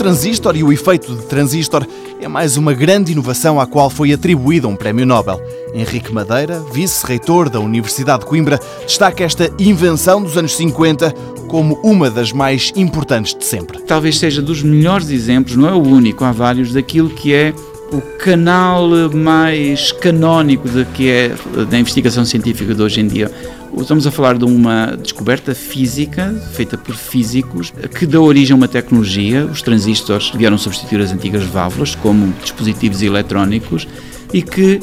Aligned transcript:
transistor 0.00 0.56
e 0.56 0.64
o 0.64 0.72
efeito 0.72 1.14
de 1.14 1.26
transistor 1.26 1.86
é 2.22 2.26
mais 2.26 2.56
uma 2.56 2.72
grande 2.72 3.12
inovação 3.12 3.60
à 3.60 3.66
qual 3.66 3.90
foi 3.90 4.14
atribuído 4.14 4.66
um 4.66 4.74
prémio 4.74 5.04
Nobel. 5.04 5.38
Henrique 5.74 6.10
Madeira, 6.10 6.58
vice-reitor 6.72 7.50
da 7.50 7.60
Universidade 7.60 8.20
de 8.20 8.26
Coimbra, 8.26 8.58
destaca 8.86 9.22
esta 9.22 9.52
invenção 9.58 10.22
dos 10.22 10.38
anos 10.38 10.56
50 10.56 11.10
como 11.48 11.78
uma 11.82 12.08
das 12.08 12.32
mais 12.32 12.72
importantes 12.74 13.34
de 13.34 13.44
sempre. 13.44 13.78
Talvez 13.82 14.18
seja 14.18 14.40
dos 14.40 14.62
melhores 14.62 15.10
exemplos, 15.10 15.54
não 15.54 15.68
é 15.68 15.74
o 15.74 15.82
único, 15.82 16.24
há 16.24 16.32
vários, 16.32 16.72
daquilo 16.72 17.10
que 17.10 17.34
é 17.34 17.52
o 17.92 18.00
canal 18.00 18.88
mais 19.12 19.92
canónico 19.92 20.66
de 20.66 20.86
que 20.86 21.10
é 21.10 21.34
da 21.68 21.78
investigação 21.78 22.24
científica 22.24 22.74
de 22.74 22.80
hoje 22.80 23.02
em 23.02 23.06
dia. 23.06 23.30
Estamos 23.78 24.06
a 24.06 24.10
falar 24.10 24.36
de 24.36 24.44
uma 24.44 24.96
descoberta 24.96 25.54
física 25.54 26.34
feita 26.52 26.76
por 26.76 26.94
físicos 26.94 27.72
que 27.98 28.06
dá 28.06 28.20
origem 28.20 28.52
a 28.52 28.56
uma 28.56 28.68
tecnologia. 28.68 29.46
Os 29.46 29.62
transistores 29.62 30.30
vieram 30.30 30.58
substituir 30.58 31.00
as 31.00 31.12
antigas 31.12 31.44
válvulas 31.44 31.94
como 31.94 32.32
dispositivos 32.42 33.02
eletrónicos 33.02 33.86
e 34.32 34.42
que 34.42 34.80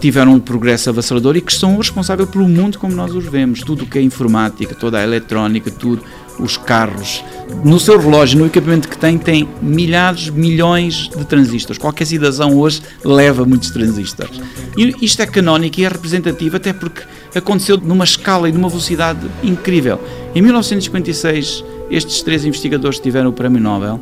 tiveram 0.00 0.34
um 0.34 0.40
progresso 0.40 0.88
avassalador 0.88 1.36
e 1.36 1.40
que 1.40 1.52
são 1.52 1.76
responsáveis 1.76 2.28
pelo 2.28 2.48
mundo 2.48 2.78
como 2.78 2.94
nós 2.94 3.14
os 3.14 3.24
vemos. 3.24 3.60
Tudo 3.60 3.84
o 3.84 3.86
que 3.86 3.98
é 3.98 4.02
informática, 4.02 4.74
toda 4.74 4.98
a 4.98 5.02
eletrónica, 5.02 5.70
tudo, 5.70 6.02
os 6.38 6.56
carros. 6.56 7.24
No 7.64 7.78
seu 7.78 7.98
relógio, 7.98 8.38
no 8.38 8.46
equipamento 8.46 8.88
que 8.88 8.98
tem, 8.98 9.16
tem 9.18 9.48
milhares, 9.62 10.28
milhões 10.30 11.08
de 11.08 11.24
transistores. 11.24 11.78
Qualquer 11.78 12.04
cidadão 12.06 12.56
hoje 12.58 12.82
leva 13.04 13.44
muitos 13.44 13.70
transistores. 13.70 14.40
E 14.76 14.94
isto 15.04 15.22
é 15.22 15.26
canónico 15.26 15.80
e 15.80 15.84
é 15.84 15.88
representativo 15.88 16.56
até 16.56 16.72
porque 16.72 17.02
aconteceu 17.34 17.76
numa 17.76 18.04
escala 18.04 18.48
e 18.48 18.52
numa 18.52 18.68
velocidade 18.68 19.20
incrível. 19.42 20.00
Em 20.34 20.42
1956, 20.42 21.64
estes 21.90 22.22
três 22.22 22.44
investigadores 22.44 22.98
tiveram 22.98 23.30
o 23.30 23.32
Prémio 23.32 23.60
Nobel 23.60 24.00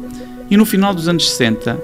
e 0.50 0.56
no 0.56 0.64
final 0.64 0.94
dos 0.94 1.08
anos 1.08 1.28
60, 1.30 1.80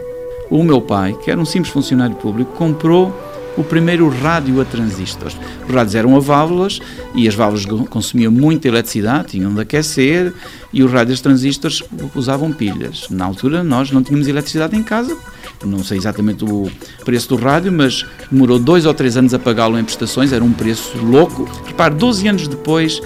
o 0.50 0.62
meu 0.62 0.80
pai, 0.80 1.16
que 1.22 1.30
era 1.30 1.40
um 1.40 1.44
simples 1.44 1.72
funcionário 1.72 2.16
público, 2.16 2.52
comprou 2.52 3.14
o 3.58 3.64
primeiro 3.64 4.08
rádio 4.08 4.60
a 4.60 4.64
transistores. 4.64 5.36
Os 5.68 5.74
rádios 5.74 5.94
eram 5.96 6.16
a 6.16 6.20
válvulas 6.20 6.80
e 7.14 7.26
as 7.26 7.34
válvulas 7.34 7.66
consumiam 7.88 8.30
muita 8.30 8.68
eletricidade, 8.68 9.32
tinham 9.32 9.52
de 9.52 9.60
aquecer 9.60 10.32
e 10.72 10.82
os 10.82 10.90
rádios 10.90 11.20
transistores 11.20 11.82
usavam 12.14 12.52
pilhas. 12.52 13.08
Na 13.10 13.24
altura 13.24 13.64
nós 13.64 13.90
não 13.90 14.02
tínhamos 14.02 14.28
eletricidade 14.28 14.76
em 14.76 14.82
casa, 14.82 15.16
não 15.64 15.82
sei 15.82 15.98
exatamente 15.98 16.44
o 16.44 16.70
preço 17.04 17.28
do 17.30 17.36
rádio, 17.36 17.72
mas 17.72 18.06
demorou 18.30 18.58
dois 18.58 18.86
ou 18.86 18.94
três 18.94 19.16
anos 19.16 19.34
a 19.34 19.38
pagá-lo 19.38 19.78
em 19.78 19.84
prestações, 19.84 20.32
era 20.32 20.44
um 20.44 20.52
preço 20.52 20.96
louco. 20.98 21.48
Repare, 21.66 21.94
12 21.94 22.28
anos 22.28 22.48
depois 22.48 23.00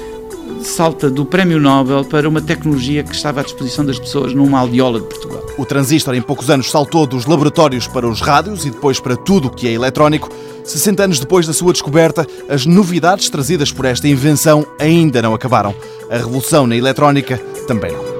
salta 0.66 1.10
do 1.10 1.24
Prémio 1.24 1.60
Nobel 1.60 2.04
para 2.04 2.28
uma 2.28 2.40
tecnologia 2.40 3.02
que 3.02 3.14
estava 3.14 3.40
à 3.40 3.42
disposição 3.42 3.84
das 3.84 3.98
pessoas 3.98 4.34
numa 4.34 4.58
aldeola 4.58 5.00
de 5.00 5.06
Portugal. 5.06 5.44
O 5.58 5.64
transistor 5.64 6.14
em 6.14 6.22
poucos 6.22 6.50
anos 6.50 6.70
saltou 6.70 7.06
dos 7.06 7.26
laboratórios 7.26 7.86
para 7.86 8.08
os 8.08 8.20
rádios 8.20 8.64
e 8.64 8.70
depois 8.70 8.98
para 8.98 9.16
tudo 9.16 9.48
o 9.48 9.50
que 9.50 9.68
é 9.68 9.72
eletrónico. 9.72 10.28
60 10.64 11.04
anos 11.04 11.20
depois 11.20 11.46
da 11.46 11.52
sua 11.52 11.72
descoberta, 11.72 12.26
as 12.48 12.66
novidades 12.66 13.28
trazidas 13.28 13.72
por 13.72 13.84
esta 13.84 14.08
invenção 14.08 14.66
ainda 14.78 15.20
não 15.20 15.34
acabaram. 15.34 15.74
A 16.10 16.16
revolução 16.16 16.66
na 16.66 16.76
eletrónica 16.76 17.38
também 17.66 17.92
não. 17.92 18.12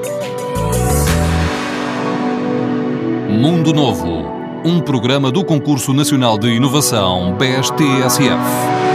Mundo 3.31 3.73
Novo, 3.73 4.25
um 4.65 4.81
programa 4.81 5.31
do 5.31 5.45
Concurso 5.45 5.93
Nacional 5.93 6.39
de 6.39 6.49
Inovação 6.49 7.37
BSTSF. 7.37 8.92